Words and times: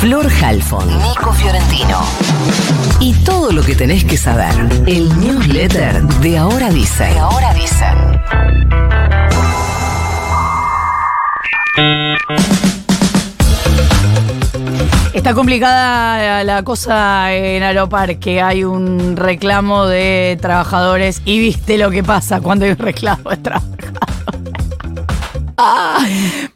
Flor 0.00 0.28
Halfon, 0.42 0.86
Nico 1.02 1.32
Fiorentino. 1.32 2.00
Y 3.00 3.14
todo 3.24 3.50
lo 3.50 3.62
que 3.62 3.74
tenés 3.74 4.04
que 4.04 4.16
saber. 4.16 4.54
El 4.86 5.08
newsletter 5.20 6.02
de 6.02 6.38
Ahora 6.38 6.70
Dicen. 6.70 7.14
De 7.14 7.18
Ahora 7.18 7.54
Dicen. 7.54 8.20
Está 15.14 15.34
complicada 15.34 16.44
la 16.44 16.62
cosa 16.62 17.32
en 17.32 17.62
Aeroparque. 17.62 18.42
Hay 18.42 18.64
un 18.64 19.16
reclamo 19.16 19.86
de 19.86 20.38
trabajadores 20.40 21.22
y 21.24 21.38
viste 21.40 21.78
lo 21.78 21.90
que 21.90 22.04
pasa 22.04 22.40
cuando 22.40 22.66
hay 22.66 22.72
un 22.72 22.78
reclamo 22.78 23.30
de 23.30 23.36
trabajadores. 23.38 24.15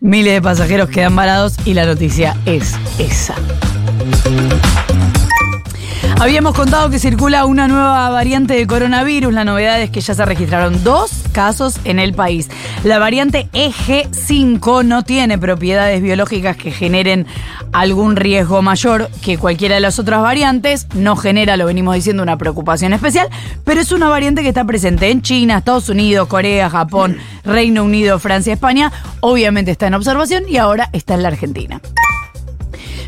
Miles 0.01 0.35
de 0.35 0.43
pasajeros 0.43 0.89
quedan 0.89 1.17
varados 1.17 1.57
y 1.65 1.75
la 1.75 1.87
noticia 1.87 2.37
es 2.47 2.75
esa. 2.99 3.35
Habíamos 6.21 6.55
contado 6.55 6.91
que 6.91 6.99
circula 6.99 7.47
una 7.47 7.67
nueva 7.67 8.11
variante 8.11 8.53
de 8.53 8.67
coronavirus. 8.67 9.33
La 9.33 9.47
novedad 9.47 9.81
es 9.81 9.89
que 9.89 10.03
ya 10.03 10.13
se 10.13 10.23
registraron 10.27 10.85
dos 10.85 11.25
casos 11.33 11.81
en 11.85 11.99
el 11.99 12.13
país. 12.13 12.51
La 12.85 12.99
variante 12.99 13.49
EG5 13.55 14.85
no 14.85 15.03
tiene 15.03 15.39
propiedades 15.39 16.03
biológicas 16.03 16.59
que 16.59 16.73
generen 16.73 17.27
algún 17.73 18.17
riesgo 18.17 18.61
mayor 18.61 19.09
que 19.23 19.39
cualquiera 19.39 19.77
de 19.77 19.81
las 19.81 19.99
otras 19.99 20.21
variantes. 20.21 20.89
No 20.95 21.17
genera, 21.17 21.57
lo 21.57 21.65
venimos 21.65 21.95
diciendo, 21.95 22.23
una 22.23 22.37
preocupación 22.37 22.93
especial, 22.93 23.31
pero 23.65 23.81
es 23.81 23.91
una 23.91 24.11
variante 24.11 24.43
que 24.43 24.49
está 24.49 24.67
presente 24.67 25.11
en 25.11 25.23
China, 25.23 25.57
Estados 25.57 25.89
Unidos, 25.89 26.29
Corea, 26.29 26.69
Japón, 26.69 27.17
Reino 27.45 27.83
Unido, 27.83 28.19
Francia, 28.19 28.53
España. 28.53 28.93
Obviamente 29.21 29.71
está 29.71 29.87
en 29.87 29.95
observación 29.95 30.45
y 30.47 30.59
ahora 30.59 30.91
está 30.93 31.15
en 31.15 31.23
la 31.23 31.29
Argentina. 31.29 31.81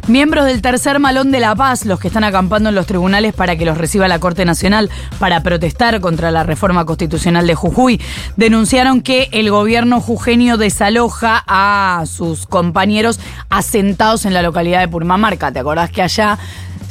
Miembros 0.08 0.46
del 0.46 0.62
tercer 0.62 0.98
malón 0.98 1.30
de 1.30 1.38
La 1.38 1.54
Paz, 1.54 1.86
los 1.86 2.00
que 2.00 2.08
están 2.08 2.24
acampando 2.24 2.70
en 2.70 2.74
los 2.74 2.86
tribunales 2.86 3.34
para 3.34 3.54
que 3.54 3.64
los 3.64 3.78
reciba 3.78 4.08
la 4.08 4.18
Corte 4.18 4.44
Nacional 4.44 4.90
para 5.20 5.44
protestar 5.44 6.00
contra 6.00 6.32
la 6.32 6.42
reforma 6.42 6.84
constitucional 6.84 7.46
de 7.46 7.54
Jujuy, 7.54 8.00
denunciaron 8.36 9.00
que 9.00 9.28
el 9.30 9.48
gobierno 9.50 10.00
jujeño 10.00 10.56
desaloja 10.56 11.44
a 11.46 12.02
sus 12.06 12.46
compañeros 12.46 13.20
asentados 13.48 14.24
en 14.24 14.34
la 14.34 14.42
localidad 14.42 14.80
de 14.80 14.88
Purmamarca. 14.88 15.52
¿Te 15.52 15.60
acordás 15.60 15.92
que 15.92 16.02
allá 16.02 16.36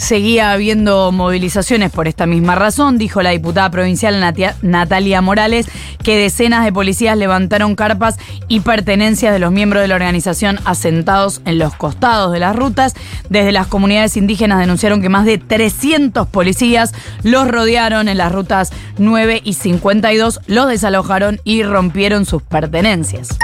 Seguía 0.01 0.51
habiendo 0.51 1.11
movilizaciones 1.11 1.91
por 1.91 2.07
esta 2.07 2.25
misma 2.25 2.55
razón, 2.55 2.97
dijo 2.97 3.21
la 3.21 3.29
diputada 3.29 3.69
provincial 3.69 4.19
Natalia 4.63 5.21
Morales, 5.21 5.67
que 6.03 6.17
decenas 6.17 6.65
de 6.65 6.73
policías 6.73 7.15
levantaron 7.15 7.75
carpas 7.75 8.17
y 8.47 8.61
pertenencias 8.61 9.31
de 9.31 9.37
los 9.37 9.51
miembros 9.51 9.83
de 9.83 9.87
la 9.87 9.93
organización 9.93 10.59
asentados 10.65 11.41
en 11.45 11.59
los 11.59 11.75
costados 11.75 12.33
de 12.33 12.39
las 12.39 12.55
rutas. 12.55 12.95
Desde 13.29 13.51
las 13.51 13.67
comunidades 13.67 14.17
indígenas 14.17 14.57
denunciaron 14.57 15.03
que 15.03 15.09
más 15.09 15.23
de 15.23 15.37
300 15.37 16.27
policías 16.27 16.93
los 17.21 17.47
rodearon 17.47 18.09
en 18.09 18.17
las 18.17 18.31
rutas 18.31 18.71
9 18.97 19.41
y 19.43 19.53
52, 19.53 20.41
los 20.47 20.67
desalojaron 20.67 21.39
y 21.43 21.61
rompieron 21.61 22.25
sus 22.25 22.41
pertenencias. 22.41 23.37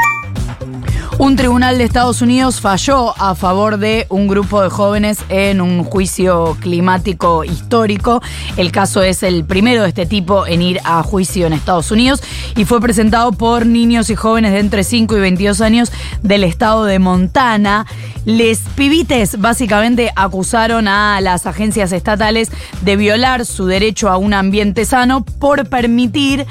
Un 1.19 1.35
tribunal 1.35 1.79
de 1.79 1.83
Estados 1.83 2.21
Unidos 2.21 2.61
falló 2.61 3.19
a 3.19 3.33
favor 3.33 3.79
de 3.79 4.05
un 4.09 4.27
grupo 4.27 4.61
de 4.61 4.69
jóvenes 4.69 5.17
en 5.29 5.61
un 5.61 5.83
juicio 5.83 6.55
climático 6.59 7.43
histórico. 7.43 8.21
El 8.55 8.71
caso 8.71 9.01
es 9.01 9.23
el 9.23 9.43
primero 9.43 9.81
de 9.81 9.89
este 9.89 10.05
tipo 10.05 10.45
en 10.45 10.61
ir 10.61 10.79
a 10.83 11.01
juicio 11.01 11.47
en 11.47 11.53
Estados 11.53 11.89
Unidos 11.89 12.21
y 12.55 12.65
fue 12.65 12.79
presentado 12.79 13.31
por 13.31 13.65
niños 13.65 14.11
y 14.11 14.15
jóvenes 14.15 14.51
de 14.51 14.59
entre 14.59 14.83
5 14.83 15.17
y 15.17 15.19
22 15.19 15.59
años 15.61 15.91
del 16.21 16.43
estado 16.43 16.85
de 16.85 16.99
Montana. 16.99 17.87
Les 18.25 18.59
pibites 18.75 19.41
básicamente 19.41 20.11
acusaron 20.15 20.87
a 20.87 21.19
las 21.21 21.47
agencias 21.47 21.93
estatales 21.93 22.51
de 22.81 22.95
violar 22.95 23.47
su 23.47 23.65
derecho 23.65 24.09
a 24.09 24.17
un 24.17 24.35
ambiente 24.35 24.85
sano 24.85 25.25
por 25.25 25.67
permitir 25.67 26.45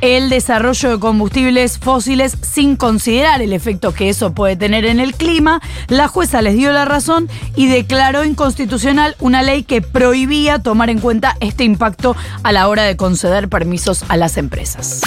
el 0.00 0.28
desarrollo 0.28 0.90
de 0.90 0.98
combustibles 0.98 1.78
fósiles 1.78 2.36
sin 2.42 2.76
considerar 2.76 3.42
el 3.42 3.52
efecto 3.52 3.92
que 3.92 4.08
eso 4.08 4.32
puede 4.32 4.56
tener 4.56 4.84
en 4.84 5.00
el 5.00 5.14
clima. 5.14 5.60
La 5.88 6.08
jueza 6.08 6.42
les 6.42 6.56
dio 6.56 6.72
la 6.72 6.84
razón 6.84 7.28
y 7.54 7.66
declaró 7.66 8.24
inconstitucional 8.24 9.16
una 9.20 9.42
ley 9.42 9.62
que 9.62 9.82
prohibía 9.82 10.58
tomar 10.58 10.90
en 10.90 11.00
cuenta 11.00 11.36
este 11.40 11.64
impacto 11.64 12.16
a 12.42 12.52
la 12.52 12.68
hora 12.68 12.82
de 12.82 12.96
conceder 12.96 13.48
permisos 13.48 14.04
a 14.08 14.16
las 14.16 14.36
empresas. 14.36 15.00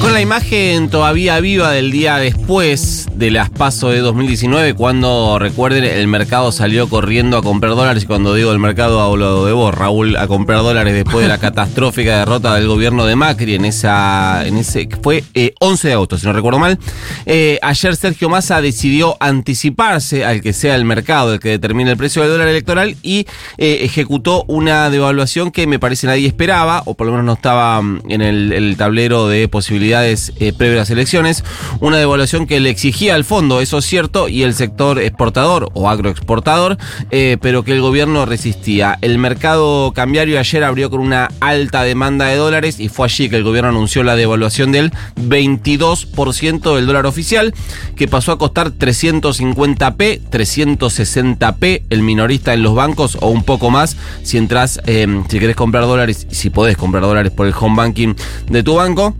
Con 0.00 0.12
la 0.12 0.20
imagen 0.20 0.90
todavía 0.90 1.40
viva 1.40 1.70
del 1.70 1.90
día 1.90 2.16
después 2.16 3.06
de 3.14 3.30
las 3.30 3.48
PASO 3.48 3.90
de 3.90 4.00
2019, 4.00 4.74
cuando 4.74 5.38
recuerden 5.38 5.84
el 5.84 6.08
mercado 6.08 6.52
salió 6.52 6.88
corriendo 6.88 7.36
a 7.36 7.42
comprar 7.42 7.74
dólares, 7.74 8.02
y 8.02 8.06
cuando 8.06 8.34
digo 8.34 8.52
el 8.52 8.58
mercado 8.58 9.00
hablo 9.00 9.46
de 9.46 9.52
vos, 9.52 9.74
Raúl, 9.74 10.16
a 10.16 10.26
comprar 10.26 10.58
dólares 10.58 10.94
después 10.94 11.22
de 11.22 11.28
la 11.28 11.38
catastrófica 11.44 12.18
derrota 12.18 12.54
del 12.54 12.66
gobierno 12.66 13.06
de 13.06 13.16
Macri 13.16 13.54
en 13.54 13.64
esa, 13.64 14.46
en 14.46 14.58
ese, 14.58 14.88
fue 15.00 15.22
11 15.60 15.86
eh, 15.86 15.88
de 15.88 15.94
agosto, 15.94 16.18
si 16.18 16.26
no 16.26 16.32
recuerdo 16.32 16.58
mal. 16.58 16.78
Eh, 17.24 17.58
ayer 17.62 17.94
Sergio 17.96 18.28
Massa 18.28 18.60
decidió 18.60 19.16
anticiparse 19.20 20.24
al 20.24 20.42
que 20.42 20.52
sea 20.52 20.74
el 20.74 20.84
mercado 20.84 21.34
el 21.34 21.40
que 21.40 21.50
determine 21.50 21.92
el 21.92 21.96
precio 21.96 22.22
del 22.22 22.32
dólar 22.32 22.48
electoral 22.48 22.96
y 23.02 23.26
eh, 23.58 23.78
ejecutó 23.82 24.44
una 24.48 24.90
devaluación 24.90 25.50
que 25.50 25.66
me 25.66 25.78
parece 25.78 26.06
nadie 26.08 26.26
esperaba, 26.26 26.82
o 26.84 26.94
por 26.94 27.06
lo 27.06 27.12
menos 27.12 27.26
no 27.26 27.32
estaba 27.34 27.80
mm, 27.80 28.02
en 28.08 28.22
el, 28.22 28.52
el 28.52 28.76
tablero 28.76 29.28
de 29.28 29.46
posibilidades 29.48 29.83
eh, 29.92 30.52
previo 30.56 30.76
a 30.76 30.80
las 30.80 30.90
elecciones, 30.90 31.44
una 31.80 31.98
devaluación 31.98 32.46
que 32.46 32.60
le 32.60 32.70
exigía 32.70 33.14
al 33.14 33.24
fondo, 33.24 33.60
eso 33.60 33.78
es 33.78 33.84
cierto, 33.84 34.28
y 34.28 34.42
el 34.42 34.54
sector 34.54 34.98
exportador 34.98 35.70
o 35.74 35.88
agroexportador, 35.88 36.78
eh, 37.10 37.36
pero 37.40 37.64
que 37.64 37.72
el 37.72 37.80
gobierno 37.80 38.24
resistía. 38.26 38.98
El 39.02 39.18
mercado 39.18 39.92
cambiario 39.92 40.38
ayer 40.38 40.64
abrió 40.64 40.90
con 40.90 41.00
una 41.00 41.28
alta 41.40 41.82
demanda 41.82 42.26
de 42.26 42.36
dólares 42.36 42.80
y 42.80 42.88
fue 42.88 43.06
allí 43.06 43.28
que 43.28 43.36
el 43.36 43.44
gobierno 43.44 43.70
anunció 43.70 44.02
la 44.02 44.16
devaluación 44.16 44.72
del 44.72 44.90
22% 45.16 46.74
del 46.74 46.86
dólar 46.86 47.06
oficial, 47.06 47.54
que 47.96 48.08
pasó 48.08 48.32
a 48.32 48.38
costar 48.38 48.72
350p, 48.72 50.20
360p 50.30 51.82
el 51.90 52.02
minorista 52.02 52.54
en 52.54 52.62
los 52.62 52.74
bancos 52.74 53.18
o 53.20 53.28
un 53.28 53.44
poco 53.44 53.70
más 53.70 53.96
si 54.22 54.38
entras, 54.38 54.80
eh, 54.86 55.06
si 55.28 55.38
querés 55.38 55.56
comprar 55.56 55.84
dólares, 55.84 56.26
si 56.30 56.50
podés 56.50 56.76
comprar 56.76 57.02
dólares 57.02 57.32
por 57.32 57.46
el 57.46 57.54
home 57.58 57.76
banking 57.76 58.14
de 58.48 58.62
tu 58.62 58.74
banco. 58.74 59.14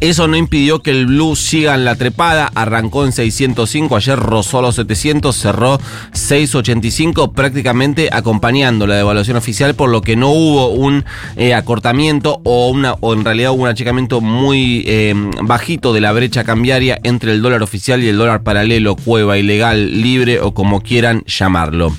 Eso 0.00 0.28
no 0.28 0.36
impidió 0.36 0.80
que 0.80 0.90
el 0.92 1.06
Blue 1.06 1.34
siga 1.34 1.74
en 1.74 1.84
la 1.84 1.96
trepada, 1.96 2.50
arrancó 2.54 3.04
en 3.04 3.12
605, 3.12 3.96
ayer 3.96 4.18
rozó 4.18 4.62
los 4.62 4.76
700, 4.76 5.34
cerró 5.34 5.80
685, 6.12 7.32
prácticamente 7.32 8.08
acompañando 8.12 8.86
la 8.86 8.94
devaluación 8.96 9.36
oficial, 9.36 9.74
por 9.74 9.90
lo 9.90 10.00
que 10.00 10.14
no 10.14 10.30
hubo 10.30 10.68
un 10.68 11.04
eh, 11.36 11.54
acortamiento 11.54 12.40
o, 12.44 12.68
una, 12.68 12.94
o 13.00 13.12
en 13.12 13.24
realidad 13.24 13.52
hubo 13.52 13.62
un 13.62 13.68
achicamiento 13.68 14.20
muy 14.20 14.84
eh, 14.86 15.14
bajito 15.42 15.92
de 15.92 16.00
la 16.00 16.12
brecha 16.12 16.44
cambiaria 16.44 16.98
entre 17.02 17.32
el 17.32 17.42
dólar 17.42 17.62
oficial 17.62 18.02
y 18.02 18.08
el 18.08 18.18
dólar 18.18 18.42
paralelo, 18.42 18.94
cueva, 18.96 19.38
ilegal, 19.38 20.00
libre 20.00 20.40
o 20.40 20.54
como 20.54 20.80
quieran 20.80 21.22
llamarlo. 21.26 21.92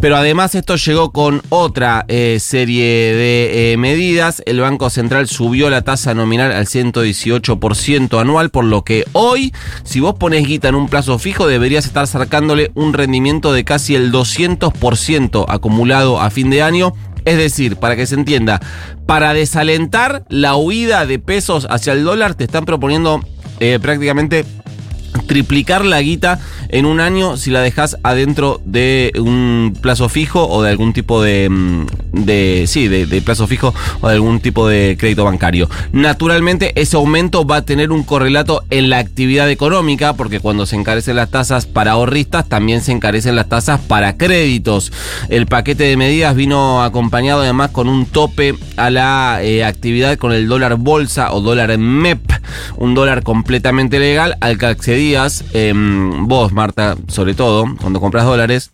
Pero 0.00 0.16
además 0.16 0.54
esto 0.54 0.76
llegó 0.76 1.10
con 1.10 1.42
otra 1.48 2.04
eh, 2.08 2.38
serie 2.40 2.84
de 2.84 3.72
eh, 3.72 3.76
medidas. 3.76 4.42
El 4.44 4.60
Banco 4.60 4.90
Central 4.90 5.26
subió 5.26 5.70
la 5.70 5.82
tasa 5.82 6.14
nominal 6.14 6.52
al 6.52 6.66
118% 6.66 8.20
anual, 8.20 8.50
por 8.50 8.64
lo 8.64 8.84
que 8.84 9.04
hoy, 9.12 9.54
si 9.84 10.00
vos 10.00 10.14
pones 10.14 10.46
guita 10.46 10.68
en 10.68 10.74
un 10.74 10.88
plazo 10.88 11.18
fijo, 11.18 11.46
deberías 11.46 11.86
estar 11.86 12.06
sacándole 12.06 12.70
un 12.74 12.92
rendimiento 12.92 13.52
de 13.52 13.64
casi 13.64 13.94
el 13.94 14.12
200% 14.12 15.46
acumulado 15.48 16.20
a 16.20 16.30
fin 16.30 16.50
de 16.50 16.62
año. 16.62 16.92
Es 17.24 17.38
decir, 17.38 17.76
para 17.76 17.96
que 17.96 18.06
se 18.06 18.14
entienda, 18.14 18.60
para 19.06 19.34
desalentar 19.34 20.24
la 20.28 20.54
huida 20.56 21.06
de 21.06 21.18
pesos 21.18 21.66
hacia 21.70 21.92
el 21.92 22.04
dólar, 22.04 22.34
te 22.34 22.44
están 22.44 22.64
proponiendo 22.66 23.20
eh, 23.58 23.78
prácticamente 23.80 24.44
triplicar 25.26 25.84
la 25.84 26.00
guita 26.00 26.38
en 26.68 26.86
un 26.86 27.00
año 27.00 27.36
si 27.36 27.50
la 27.50 27.60
dejas 27.60 27.96
adentro 28.02 28.60
de 28.64 29.12
un 29.16 29.76
plazo 29.80 30.08
fijo 30.08 30.46
o 30.48 30.62
de 30.62 30.70
algún 30.70 30.92
tipo 30.92 31.22
de, 31.22 31.48
mm, 31.48 31.86
de 32.12 32.64
sí, 32.66 32.88
de, 32.88 33.06
plazo 33.22 33.46
fijo 33.46 33.74
o 34.00 34.08
de 34.08 34.14
algún 34.14 34.40
tipo 34.40 34.68
de 34.68 34.96
crédito 34.98 35.24
bancario. 35.24 35.68
Naturalmente 35.92 36.72
ese 36.80 36.96
aumento 36.96 37.46
va 37.46 37.56
a 37.56 37.62
tener 37.62 37.90
un 37.90 38.02
correlato 38.02 38.64
en 38.70 38.90
la 38.90 38.98
actividad 38.98 39.50
económica 39.50 40.14
porque 40.14 40.40
cuando 40.40 40.66
se 40.66 40.76
encarecen 40.76 41.16
las 41.16 41.30
tasas 41.30 41.66
para 41.66 41.92
ahorristas 41.92 42.48
también 42.48 42.80
se 42.80 42.92
encarecen 42.92 43.36
las 43.36 43.48
tasas 43.48 43.80
para 43.80 44.16
créditos. 44.16 44.92
El 45.28 45.46
paquete 45.46 45.84
de 45.84 45.96
medidas 45.96 46.34
vino 46.34 46.82
acompañado 46.82 47.42
además 47.42 47.70
con 47.70 47.88
un 47.88 48.06
tope 48.06 48.54
a 48.76 48.90
la 48.90 49.40
eh, 49.42 49.64
actividad 49.64 50.18
con 50.18 50.32
el 50.32 50.48
dólar 50.48 50.76
bolsa 50.76 51.32
o 51.32 51.40
dólar 51.40 51.76
MEP, 51.78 52.20
un 52.76 52.94
dólar 52.94 53.22
completamente 53.22 53.98
legal 53.98 54.36
al 54.40 54.58
que 54.58 54.66
accedías 54.66 55.44
em, 55.52 56.26
vos 56.26 56.52
Marta, 56.52 56.96
sobre 57.08 57.34
todo, 57.34 57.64
cuando 57.80 58.00
compras 58.00 58.24
dólares, 58.24 58.70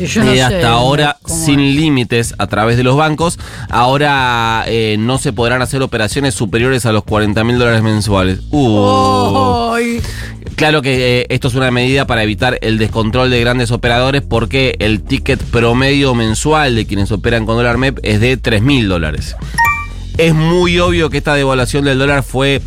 Y 0.00 0.06
yo 0.06 0.24
no 0.24 0.30
Eh, 0.32 0.36
sé 0.36 0.42
hasta 0.42 0.70
ahora 0.70 1.18
sin 1.26 1.60
es. 1.60 1.74
límites 1.76 2.34
a 2.38 2.46
través 2.46 2.78
de 2.78 2.82
los 2.82 2.96
bancos. 2.96 3.38
Ahora 3.68 4.64
eh, 4.66 4.96
no 4.98 5.18
se 5.18 5.34
podrán 5.34 5.60
hacer 5.60 5.82
operaciones 5.82 6.34
superiores 6.34 6.86
a 6.86 6.92
los 6.92 7.04
40 7.04 7.44
mil 7.44 7.58
dólares 7.58 7.82
mensuales. 7.82 8.40
Uh. 8.50 9.76
Claro 10.56 10.80
que 10.82 11.20
eh, 11.20 11.26
esto 11.28 11.48
es 11.48 11.54
una 11.54 11.70
medida 11.70 12.06
para 12.06 12.22
evitar 12.22 12.58
el 12.62 12.78
descontrol 12.78 13.30
de 13.30 13.40
grandes 13.40 13.70
operadores 13.70 14.22
porque 14.22 14.76
el 14.78 15.02
ticket 15.02 15.42
promedio 15.42 16.14
mensual 16.14 16.74
de 16.74 16.86
quienes 16.86 17.10
operan 17.12 17.44
con 17.46 17.56
dólar 17.56 17.78
MEP 17.78 17.98
es 18.02 18.20
de 18.20 18.36
3 18.36 18.62
mil 18.62 18.88
dólares. 18.88 19.36
Es 20.18 20.34
muy 20.34 20.78
obvio 20.78 21.08
que 21.10 21.18
esta 21.18 21.34
devaluación 21.34 21.84
del 21.84 21.98
dólar 21.98 22.22
fue 22.22 22.60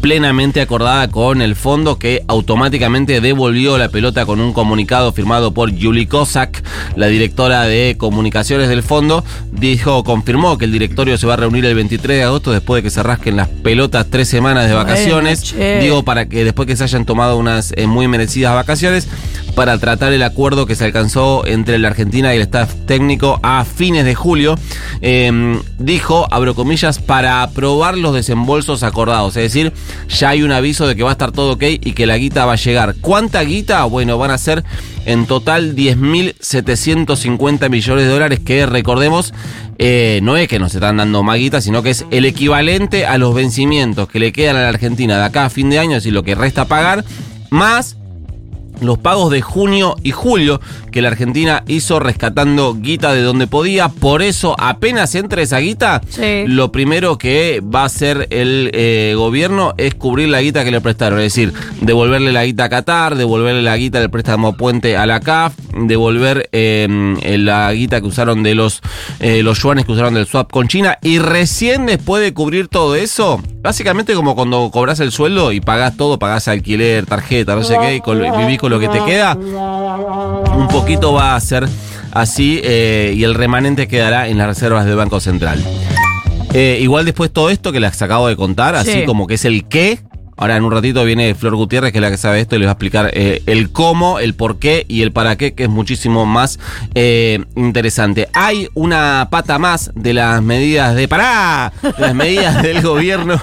plenamente 0.00 0.60
acordada 0.60 1.08
con 1.08 1.42
el 1.42 1.56
fondo 1.56 1.98
que 1.98 2.22
automáticamente 2.28 3.20
devolvió 3.20 3.78
la 3.78 3.88
pelota 3.88 4.26
con 4.26 4.40
un 4.40 4.52
comunicado 4.52 5.12
firmado 5.12 5.52
por 5.52 5.70
Julie 5.70 6.06
Kozak, 6.06 6.62
la 6.96 7.06
directora 7.06 7.62
de 7.62 7.96
comunicaciones 7.98 8.68
del 8.68 8.82
fondo, 8.82 9.24
dijo, 9.52 10.04
confirmó 10.04 10.58
que 10.58 10.64
el 10.64 10.72
directorio 10.72 11.18
se 11.18 11.26
va 11.26 11.34
a 11.34 11.36
reunir 11.38 11.64
el 11.64 11.74
23 11.74 12.18
de 12.18 12.22
agosto 12.24 12.52
después 12.52 12.78
de 12.78 12.82
que 12.84 12.90
se 12.90 13.02
rasquen 13.02 13.36
las 13.36 13.48
pelotas 13.48 14.06
tres 14.10 14.28
semanas 14.28 14.68
de 14.68 14.74
vacaciones. 14.74 15.54
Digo, 15.80 16.02
para 16.02 16.26
que 16.26 16.44
después 16.44 16.66
que 16.66 16.76
se 16.76 16.84
hayan 16.84 17.04
tomado 17.04 17.36
unas 17.36 17.72
eh, 17.76 17.86
muy 17.86 18.08
merecidas 18.08 18.54
vacaciones, 18.54 19.08
para 19.58 19.76
tratar 19.76 20.12
el 20.12 20.22
acuerdo 20.22 20.66
que 20.66 20.76
se 20.76 20.84
alcanzó 20.84 21.44
entre 21.44 21.80
la 21.80 21.88
Argentina 21.88 22.32
y 22.32 22.36
el 22.36 22.42
staff 22.42 22.72
técnico 22.86 23.40
a 23.42 23.64
fines 23.64 24.04
de 24.04 24.14
julio. 24.14 24.54
Eh, 25.02 25.58
dijo, 25.80 26.28
abro 26.30 26.54
comillas, 26.54 27.00
para 27.00 27.42
aprobar 27.42 27.98
los 27.98 28.14
desembolsos 28.14 28.84
acordados. 28.84 29.36
Es 29.36 29.42
decir, 29.52 29.72
ya 30.08 30.28
hay 30.28 30.44
un 30.44 30.52
aviso 30.52 30.86
de 30.86 30.94
que 30.94 31.02
va 31.02 31.08
a 31.08 31.12
estar 31.14 31.32
todo 31.32 31.54
ok 31.54 31.64
y 31.80 31.90
que 31.90 32.06
la 32.06 32.18
guita 32.18 32.46
va 32.46 32.52
a 32.52 32.56
llegar. 32.56 32.94
¿Cuánta 33.00 33.42
guita? 33.42 33.84
Bueno, 33.86 34.16
van 34.16 34.30
a 34.30 34.38
ser 34.38 34.62
en 35.06 35.26
total 35.26 35.74
10.750 35.74 37.68
millones 37.68 38.04
de 38.04 38.10
dólares 38.12 38.38
que 38.38 38.64
recordemos 38.64 39.34
eh, 39.78 40.20
no 40.22 40.36
es 40.36 40.46
que 40.46 40.60
nos 40.60 40.72
están 40.72 40.98
dando 40.98 41.24
más 41.24 41.36
guita, 41.36 41.60
sino 41.60 41.82
que 41.82 41.90
es 41.90 42.06
el 42.12 42.26
equivalente 42.26 43.06
a 43.06 43.18
los 43.18 43.34
vencimientos 43.34 44.08
que 44.08 44.20
le 44.20 44.30
quedan 44.30 44.54
a 44.54 44.62
la 44.62 44.68
Argentina 44.68 45.18
de 45.18 45.24
acá 45.24 45.46
a 45.46 45.50
fin 45.50 45.68
de 45.68 45.80
año, 45.80 45.96
es 45.96 46.04
decir, 46.04 46.12
lo 46.12 46.22
que 46.22 46.36
resta 46.36 46.66
pagar, 46.66 47.04
más 47.50 47.97
los 48.80 48.98
pagos 48.98 49.30
de 49.30 49.40
junio 49.42 49.96
y 50.02 50.10
julio 50.12 50.60
que 50.92 51.02
la 51.02 51.08
Argentina 51.08 51.62
hizo 51.66 52.00
rescatando 52.00 52.74
guita 52.74 53.12
de 53.12 53.22
donde 53.22 53.46
podía. 53.46 53.88
Por 53.88 54.22
eso, 54.22 54.54
apenas 54.58 55.14
entre 55.14 55.42
esa 55.42 55.58
guita, 55.58 56.00
Sí. 56.08 56.44
lo 56.46 56.72
primero 56.72 57.18
que 57.18 57.62
va 57.62 57.82
a 57.82 57.86
hacer 57.86 58.26
el 58.30 58.70
eh, 58.72 59.14
gobierno 59.16 59.74
es 59.76 59.94
cubrir 59.94 60.28
la 60.28 60.40
guita 60.40 60.64
que 60.64 60.70
le 60.70 60.80
prestaron. 60.80 61.18
Es 61.20 61.34
decir, 61.34 61.52
devolverle 61.80 62.32
la 62.32 62.44
guita 62.44 62.64
a 62.64 62.68
Qatar, 62.68 63.16
devolverle 63.16 63.62
la 63.62 63.76
guita 63.76 64.00
del 64.00 64.10
préstamo 64.10 64.56
puente 64.56 64.96
a 64.96 65.06
la 65.06 65.20
CAF, 65.20 65.54
devolver 65.76 66.48
eh, 66.52 66.86
la 67.38 67.72
guita 67.72 68.00
que 68.00 68.06
usaron 68.06 68.42
de 68.42 68.54
los, 68.54 68.80
eh, 69.20 69.42
los 69.42 69.62
yuanes 69.62 69.84
que 69.84 69.92
usaron 69.92 70.14
del 70.14 70.26
swap 70.26 70.50
con 70.50 70.68
China. 70.68 70.98
Y 71.02 71.18
recién 71.18 71.86
después 71.86 72.22
de 72.22 72.32
cubrir 72.32 72.68
todo 72.68 72.94
eso, 72.94 73.40
básicamente 73.62 74.14
como 74.14 74.34
cuando 74.34 74.70
cobras 74.72 75.00
el 75.00 75.12
sueldo 75.12 75.52
y 75.52 75.60
pagás 75.60 75.96
todo, 75.96 76.18
pagás 76.18 76.48
alquiler, 76.48 77.06
tarjeta, 77.06 77.54
no 77.54 77.62
sé 77.64 77.76
qué, 77.80 77.96
y 77.96 78.00
con- 78.00 78.18
vivís 78.38 78.58
con 78.58 78.67
lo 78.68 78.78
que 78.80 78.88
te 78.88 79.02
queda, 79.04 79.34
un 79.34 80.68
poquito 80.70 81.12
va 81.12 81.34
a 81.36 81.40
ser 81.40 81.68
así 82.12 82.60
eh, 82.62 83.12
y 83.16 83.24
el 83.24 83.34
remanente 83.34 83.88
quedará 83.88 84.28
en 84.28 84.38
las 84.38 84.46
reservas 84.46 84.84
del 84.86 84.96
Banco 84.96 85.20
Central. 85.20 85.62
Eh, 86.54 86.78
igual 86.80 87.04
después 87.04 87.30
todo 87.30 87.50
esto 87.50 87.72
que 87.72 87.80
les 87.80 88.00
acabo 88.00 88.26
de 88.28 88.34
contar, 88.36 88.74
así 88.74 88.92
Sí. 88.92 89.04
como 89.04 89.26
que 89.26 89.34
es 89.34 89.44
el 89.44 89.66
qué. 89.66 90.00
Ahora 90.38 90.56
en 90.56 90.64
un 90.64 90.70
ratito 90.70 91.04
viene 91.04 91.34
Flor 91.34 91.56
Gutiérrez, 91.56 91.90
que 91.90 91.98
es 91.98 92.02
la 92.02 92.12
que 92.12 92.16
sabe 92.16 92.40
esto, 92.40 92.54
y 92.54 92.60
les 92.60 92.66
va 92.66 92.70
a 92.70 92.74
explicar 92.74 93.10
eh, 93.12 93.42
el 93.46 93.72
cómo, 93.72 94.20
el 94.20 94.34
por 94.34 94.60
qué 94.60 94.86
y 94.88 95.02
el 95.02 95.10
para 95.10 95.36
qué, 95.36 95.52
que 95.52 95.64
es 95.64 95.68
muchísimo 95.68 96.26
más 96.26 96.60
eh, 96.94 97.44
interesante. 97.56 98.28
Hay 98.34 98.68
una 98.74 99.26
pata 99.32 99.58
más 99.58 99.90
de 99.96 100.14
las 100.14 100.40
medidas 100.40 100.94
de 100.94 101.08
pará, 101.08 101.72
de 101.82 101.92
las 101.98 102.14
medidas 102.14 102.62
del 102.62 102.82
gobierno, 102.82 103.42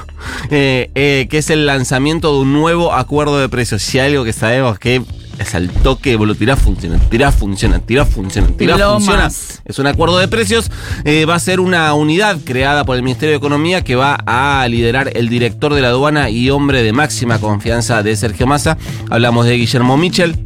eh, 0.49 1.27
que 1.29 1.37
es 1.37 1.49
el 1.49 1.65
lanzamiento 1.65 2.33
de 2.33 2.39
un 2.39 2.53
nuevo 2.53 2.93
acuerdo 2.93 3.39
de 3.39 3.49
precios. 3.49 3.81
Si 3.81 3.99
hay 3.99 4.11
algo 4.11 4.23
que 4.23 4.31
sabemos 4.31 4.79
que 4.79 5.01
es 5.39 5.55
al 5.55 5.69
toque, 5.69 6.17
lo 6.17 6.35
tirás, 6.35 6.59
funciona, 6.59 6.97
tirás, 7.09 7.35
funciona, 7.35 7.79
tirás, 7.79 8.09
funciona, 8.09 8.47
tirás, 8.57 8.81
funciona. 8.81 9.29
Es 9.65 9.79
un 9.79 9.87
acuerdo 9.87 10.17
de 10.17 10.27
precios. 10.27 10.71
eh, 11.03 11.25
va 11.25 11.35
a 11.35 11.39
ser 11.39 11.59
una 11.59 11.93
unidad 11.93 12.37
creada 12.43 12.83
por 12.85 12.95
el 12.95 13.03
Ministerio 13.03 13.31
de 13.31 13.37
Economía 13.37 13.83
que 13.83 13.95
va 13.95 14.17
a 14.25 14.67
liderar 14.67 15.11
el 15.15 15.29
director 15.29 15.73
de 15.73 15.81
la 15.81 15.89
aduana 15.89 16.29
y 16.29 16.49
hombre 16.49 16.83
de 16.83 16.93
máxima 16.93 17.39
confianza 17.39 18.03
de 18.03 18.15
Sergio 18.15 18.47
Massa. 18.47 18.77
Hablamos 19.09 19.45
de 19.45 19.57
Guillermo 19.57 19.97
Michel. 19.97 20.44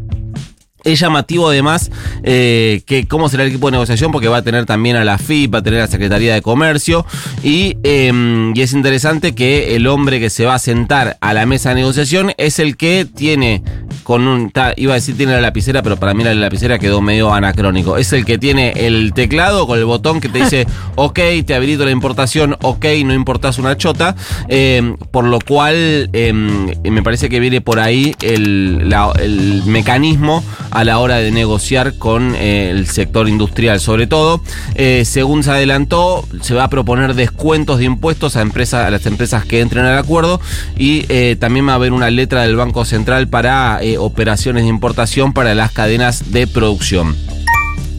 Es 0.83 0.99
llamativo 0.99 1.49
además 1.49 1.91
eh, 2.23 2.81
que 2.85 3.07
cómo 3.07 3.27
será 3.29 3.43
el 3.43 3.49
equipo 3.49 3.67
de 3.67 3.73
negociación 3.73 4.11
porque 4.11 4.27
va 4.27 4.37
a 4.37 4.41
tener 4.41 4.65
también 4.65 4.95
a 4.95 5.03
la 5.03 5.17
FIP, 5.17 5.53
va 5.53 5.59
a 5.59 5.61
tener 5.63 5.79
a 5.79 5.83
la 5.83 5.91
Secretaría 5.91 6.33
de 6.33 6.41
Comercio 6.41 7.05
y, 7.43 7.77
eh, 7.83 8.51
y 8.55 8.61
es 8.61 8.73
interesante 8.73 9.35
que 9.35 9.75
el 9.75 9.87
hombre 9.87 10.19
que 10.19 10.29
se 10.29 10.45
va 10.45 10.55
a 10.55 10.59
sentar 10.59 11.17
a 11.21 11.33
la 11.33 11.45
mesa 11.45 11.69
de 11.69 11.75
negociación 11.75 12.31
es 12.37 12.59
el 12.59 12.77
que 12.77 13.05
tiene 13.05 13.61
con 14.03 14.27
un, 14.27 14.49
ta- 14.49 14.73
iba 14.75 14.93
a 14.93 14.95
decir 14.95 15.15
tiene 15.17 15.33
la 15.33 15.41
lapicera, 15.41 15.83
pero 15.83 15.97
para 15.97 16.13
mí 16.15 16.23
la 16.23 16.33
lapicera 16.33 16.79
quedó 16.79 16.99
medio 17.01 17.31
anacrónico. 17.31 17.97
Es 17.97 18.11
el 18.13 18.25
que 18.25 18.37
tiene 18.39 18.71
el 18.75 19.13
teclado 19.13 19.67
con 19.67 19.77
el 19.77 19.85
botón 19.85 20.19
que 20.19 20.29
te 20.29 20.39
dice, 20.39 20.65
ok, 20.95 21.19
te 21.45 21.53
habilito 21.53 21.85
la 21.85 21.91
importación, 21.91 22.55
ok, 22.61 22.85
no 23.05 23.13
importas 23.13 23.59
una 23.59 23.77
chota, 23.77 24.15
eh, 24.47 24.95
por 25.11 25.25
lo 25.25 25.37
cual 25.39 26.09
eh, 26.13 26.33
me 26.33 27.03
parece 27.03 27.29
que 27.29 27.39
viene 27.39 27.61
por 27.61 27.79
ahí 27.79 28.15
el, 28.21 28.89
la- 28.89 29.11
el 29.21 29.61
mecanismo 29.67 30.43
a 30.71 30.83
la 30.83 30.99
hora 30.99 31.17
de 31.17 31.31
negociar 31.31 31.95
con 31.95 32.35
eh, 32.35 32.69
el 32.69 32.87
sector 32.87 33.27
industrial, 33.27 33.79
sobre 33.79 34.07
todo. 34.07 34.41
Eh, 34.75 35.03
según 35.05 35.43
se 35.43 35.51
adelantó, 35.51 36.27
se 36.41 36.53
va 36.53 36.65
a 36.65 36.69
proponer 36.69 37.15
descuentos 37.15 37.79
de 37.79 37.85
impuestos 37.85 38.35
a, 38.35 38.41
empresas, 38.41 38.85
a 38.85 38.91
las 38.91 39.05
empresas 39.05 39.45
que 39.45 39.61
entren 39.61 39.85
al 39.85 39.97
acuerdo 39.97 40.39
y 40.77 41.05
eh, 41.09 41.35
también 41.39 41.67
va 41.67 41.73
a 41.73 41.75
haber 41.75 41.93
una 41.93 42.09
letra 42.09 42.43
del 42.43 42.55
Banco 42.55 42.85
Central 42.85 43.27
para 43.27 43.79
operaciones 43.99 44.63
de 44.63 44.69
importación 44.69 45.33
para 45.33 45.55
las 45.55 45.71
cadenas 45.71 46.31
de 46.31 46.47
producción. 46.47 47.15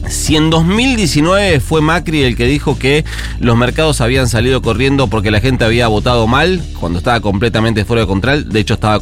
Si 0.07 0.35
en 0.35 0.49
2019 0.49 1.59
fue 1.59 1.81
Macri 1.81 2.23
el 2.23 2.35
que 2.35 2.45
dijo 2.45 2.77
que 2.77 3.05
los 3.39 3.55
mercados 3.55 4.01
habían 4.01 4.27
salido 4.27 4.61
corriendo 4.61 5.07
porque 5.07 5.31
la 5.31 5.39
gente 5.39 5.63
había 5.63 5.87
votado 5.87 6.27
mal, 6.27 6.61
cuando 6.79 6.99
estaba 6.99 7.21
completamente 7.21 7.85
fuera 7.85 8.01
de 8.01 8.07
control, 8.07 8.49
de 8.49 8.59
hecho 8.59 8.73
estaba, 8.73 8.99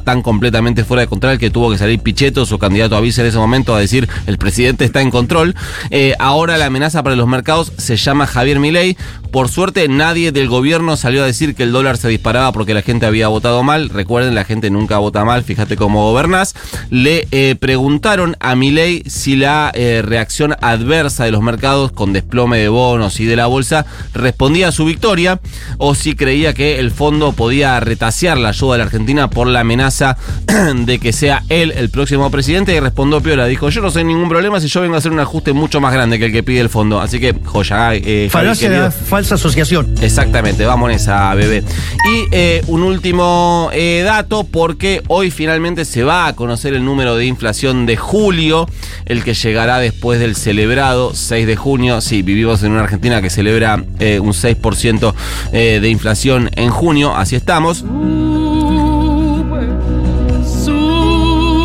tan 0.00 0.22
completamente 0.22 0.84
fuera 0.84 1.02
de 1.02 1.06
control 1.06 1.38
que 1.38 1.50
tuvo 1.50 1.70
que 1.70 1.78
salir 1.78 2.00
Pichetto, 2.00 2.44
su 2.46 2.58
candidato 2.58 2.96
a 2.96 3.00
vice 3.00 3.22
en 3.22 3.28
ese 3.28 3.38
momento, 3.38 3.74
a 3.74 3.80
decir 3.80 4.08
el 4.26 4.38
presidente 4.38 4.84
está 4.84 5.00
en 5.00 5.10
control. 5.10 5.54
Eh, 5.90 6.14
ahora 6.18 6.58
la 6.58 6.66
amenaza 6.66 7.02
para 7.02 7.16
los 7.16 7.28
mercados 7.28 7.72
se 7.78 7.96
llama 7.96 8.26
Javier 8.26 8.58
Milei. 8.58 8.96
Por 9.34 9.48
suerte 9.48 9.88
nadie 9.88 10.30
del 10.30 10.46
gobierno 10.46 10.96
salió 10.96 11.24
a 11.24 11.26
decir 11.26 11.56
que 11.56 11.64
el 11.64 11.72
dólar 11.72 11.96
se 11.96 12.06
disparaba 12.06 12.52
porque 12.52 12.72
la 12.72 12.82
gente 12.82 13.04
había 13.04 13.26
votado 13.26 13.64
mal. 13.64 13.88
Recuerden, 13.88 14.36
la 14.36 14.44
gente 14.44 14.70
nunca 14.70 14.98
vota 14.98 15.24
mal, 15.24 15.42
fíjate 15.42 15.74
cómo 15.74 16.08
gobernás. 16.12 16.54
Le 16.88 17.26
eh, 17.32 17.56
preguntaron 17.58 18.36
a 18.38 18.54
Milei 18.54 19.02
si 19.08 19.34
la 19.34 19.72
eh, 19.74 20.02
reacción 20.04 20.54
adversa 20.60 21.24
de 21.24 21.32
los 21.32 21.42
mercados 21.42 21.90
con 21.90 22.12
desplome 22.12 22.58
de 22.58 22.68
bonos 22.68 23.18
y 23.18 23.24
de 23.24 23.34
la 23.34 23.46
bolsa 23.46 23.86
respondía 24.12 24.68
a 24.68 24.72
su 24.72 24.84
victoria 24.84 25.40
o 25.78 25.96
si 25.96 26.14
creía 26.14 26.54
que 26.54 26.78
el 26.78 26.92
fondo 26.92 27.32
podía 27.32 27.80
retasear 27.80 28.38
la 28.38 28.50
ayuda 28.50 28.74
de 28.74 28.78
la 28.78 28.84
Argentina 28.84 29.30
por 29.30 29.48
la 29.48 29.60
amenaza 29.60 30.16
de 30.76 31.00
que 31.00 31.12
sea 31.12 31.42
él 31.48 31.72
el 31.76 31.90
próximo 31.90 32.30
presidente 32.30 32.72
y 32.72 32.78
respondió 32.78 33.20
Piola, 33.20 33.46
dijo 33.46 33.68
yo 33.68 33.82
no 33.82 33.90
sé 33.90 34.04
ningún 34.04 34.28
problema 34.28 34.60
si 34.60 34.68
yo 34.68 34.80
vengo 34.80 34.94
a 34.94 34.98
hacer 34.98 35.10
un 35.10 35.18
ajuste 35.18 35.52
mucho 35.52 35.80
más 35.80 35.92
grande 35.92 36.20
que 36.20 36.26
el 36.26 36.32
que 36.32 36.44
pide 36.44 36.60
el 36.60 36.68
fondo, 36.68 37.00
así 37.00 37.18
que 37.18 37.34
joya, 37.44 37.96
eh, 37.96 38.28
Javi. 38.30 39.23
Falsa 39.24 39.36
asociación. 39.36 39.94
Exactamente, 40.02 40.66
vamos 40.66 40.90
en 40.90 40.96
esa, 40.96 41.34
bebé. 41.34 41.64
Y 42.06 42.24
eh, 42.30 42.62
un 42.66 42.82
último 42.82 43.70
eh, 43.72 44.02
dato, 44.04 44.44
porque 44.44 45.02
hoy 45.08 45.30
finalmente 45.30 45.86
se 45.86 46.04
va 46.04 46.26
a 46.26 46.36
conocer 46.36 46.74
el 46.74 46.84
número 46.84 47.16
de 47.16 47.24
inflación 47.24 47.86
de 47.86 47.96
julio, 47.96 48.68
el 49.06 49.24
que 49.24 49.32
llegará 49.32 49.78
después 49.78 50.20
del 50.20 50.36
celebrado 50.36 51.14
6 51.14 51.46
de 51.46 51.56
junio. 51.56 52.02
Sí, 52.02 52.20
vivimos 52.20 52.62
en 52.64 52.72
una 52.72 52.82
Argentina 52.82 53.22
que 53.22 53.30
celebra 53.30 53.82
eh, 53.98 54.20
un 54.20 54.32
6% 54.32 55.14
eh, 55.52 55.78
de 55.80 55.88
inflación 55.88 56.50
en 56.54 56.70
junio, 56.70 57.16
así 57.16 57.34
estamos. 57.34 57.82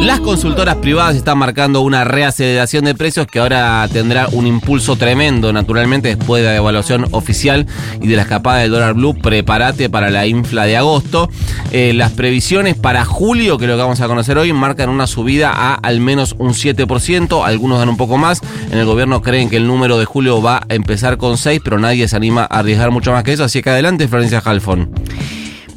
Las 0.10 0.22
consultoras 0.22 0.78
privadas 0.78 1.16
están 1.16 1.38
marcando 1.38 1.82
una 1.82 2.04
reaceleración 2.04 2.84
de 2.84 2.96
precios 2.96 3.28
que 3.28 3.38
ahora 3.38 3.88
tendrá 3.94 4.28
un 4.32 4.48
impulso 4.48 4.96
tremendo, 4.96 5.54
naturalmente, 5.54 6.16
después 6.16 6.42
de 6.42 6.48
la 6.48 6.54
devaluación 6.54 7.06
oficial 7.12 7.68
y 8.01 8.08
de 8.08 8.16
la 8.16 8.24
escapada 8.24 8.58
del 8.58 8.72
dólar 8.72 8.96
blue. 8.96 9.13
Prepárate 9.13 9.88
para 9.88 10.10
la 10.10 10.25
infla 10.25 10.66
de 10.66 10.78
agosto. 10.78 11.30
Eh, 11.72 11.94
las 11.94 12.12
previsiones 12.13 12.75
para 12.75 13.06
julio, 13.06 13.60
que 13.60 13.66
es 13.66 13.70
lo 13.70 13.75
que 13.75 13.84
vamos 13.84 14.01
a 14.01 14.08
conocer 14.08 14.39
hoy, 14.39 14.51
marcan 14.51 14.89
una 14.89 15.06
subida 15.06 15.51
a 15.51 15.75
al 15.75 16.00
menos 16.00 16.34
un 16.39 16.56
7%. 16.56 17.46
Algunos 17.46 17.78
dan 17.78 17.89
un 17.89 17.98
poco 17.98 18.18
más. 18.18 18.42
En 18.72 18.80
el 18.80 18.86
gobierno 18.86 19.22
creen 19.22 19.48
que 19.48 19.58
el 19.58 19.68
número 19.68 20.00
de 20.00 20.06
julio 20.06 20.42
va 20.42 20.58
a 20.68 20.74
empezar 20.74 21.18
con 21.18 21.38
6, 21.38 21.62
pero 21.63 21.78
nadie 21.78 22.08
se 22.08 22.16
anima 22.16 22.48
a 22.50 22.60
arriesgar 22.62 22.89
mucho 22.89 23.12
más 23.12 23.24
que 23.24 23.34
eso. 23.34 23.44
Así 23.44 23.62
que 23.62 23.70
adelante, 23.70 24.08
Florencia 24.08 24.42
Halfon. 24.44 24.89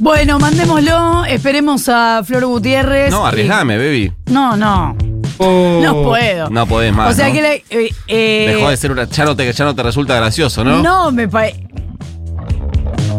Bueno, 0.02 0.40
mandémoslo, 0.40 1.24
esperemos 1.26 1.88
a 1.88 2.22
Flor 2.24 2.44
Gutiérrez. 2.46 3.12
No, 3.12 3.24
y- 3.24 3.28
arriesgame, 3.28 3.76
baby. 3.78 4.12
No, 4.32 4.56
no. 4.56 4.96
No 5.38 6.02
puedo. 6.02 6.50
No 6.50 6.66
podés 6.66 6.92
más. 6.92 7.12
O 7.12 7.16
sea 7.16 7.28
¿no? 7.28 7.34
que 7.34 7.40
le- 7.40 7.64
eh, 7.70 7.94
eh, 8.08 8.54
Dejó 8.56 8.70
de 8.70 8.76
ser 8.76 8.90
una. 8.90 9.04
Ya 9.08 9.24
no 9.24 9.36
te, 9.36 9.52
ya 9.52 9.64
no 9.64 9.76
te 9.76 9.82
resulta 9.84 10.16
gracioso, 10.16 10.64
¿no? 10.64 10.82
No, 10.82 11.12
me 11.12 11.28
parece. 11.28 11.68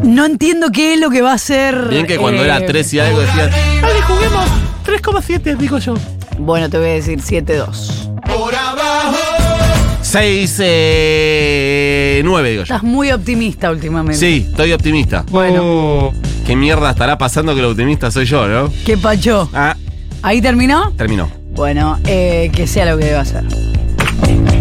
No 0.03 0.25
entiendo 0.25 0.71
qué 0.73 0.95
es 0.95 0.99
lo 0.99 1.09
que 1.09 1.21
va 1.21 1.31
a 1.31 1.37
ser. 1.37 1.87
Bien 1.87 2.05
que 2.05 2.17
cuando 2.17 2.41
eh, 2.41 2.45
era 2.47 2.65
3 2.65 2.93
y 2.95 2.99
algo 2.99 3.21
decías. 3.21 3.49
Dale, 3.81 4.01
juguemos 4.01 4.45
3,7, 4.85 5.55
digo 5.55 5.77
yo. 5.77 5.95
Bueno, 6.37 6.69
te 6.69 6.77
voy 6.79 6.89
a 6.89 6.93
decir 6.95 7.17
7-2. 7.21 8.09
6, 10.01 10.57
eh, 10.61 12.21
9, 12.25 12.49
digo 12.49 12.63
yo. 12.63 12.75
Estás 12.75 12.83
muy 12.83 13.09
optimista 13.09 13.71
últimamente. 13.71 14.19
Sí, 14.19 14.47
estoy 14.49 14.73
optimista. 14.73 15.23
Bueno, 15.29 16.11
¿Qué 16.45 16.55
mierda 16.55 16.89
estará 16.91 17.17
pasando 17.17 17.53
que 17.53 17.59
el 17.61 17.65
optimista 17.67 18.11
soy 18.11 18.25
yo, 18.25 18.47
no? 18.47 18.71
¿qué 18.85 18.97
pacho? 18.97 19.49
Ah, 19.53 19.75
¿Ahí 20.21 20.41
terminó? 20.41 20.91
terminó. 20.97 21.29
Bueno, 21.51 21.99
eh, 22.05 22.51
que 22.53 22.67
sea 22.67 22.85
lo 22.91 22.97
que 22.97 23.05
deba 23.05 23.23
ser. 23.23 23.43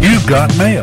You've 0.01 0.23
got 0.29 0.53
mail. 0.55 0.81